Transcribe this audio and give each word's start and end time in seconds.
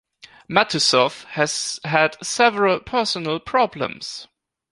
Matusow 0.49 1.25
has 1.25 1.79
had 1.83 2.17
several 2.25 2.79
personal 2.79 3.39
problems. 3.39 4.27